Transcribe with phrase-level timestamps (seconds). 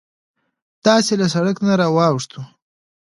[0.85, 2.41] داسې له سرک نه واوښتوو.